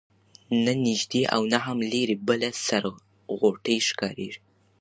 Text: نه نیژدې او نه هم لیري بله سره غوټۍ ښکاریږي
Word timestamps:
نه 0.63 0.73
نیژدې 0.85 1.23
او 1.35 1.41
نه 1.51 1.59
هم 1.65 1.77
لیري 1.91 2.15
بله 2.27 2.49
سره 2.67 2.89
غوټۍ 3.39 3.77
ښکاریږي 3.89 4.41